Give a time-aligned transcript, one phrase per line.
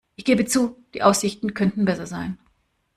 [0.15, 2.39] Ich gebe zu, die Aussichten könnten besser sein.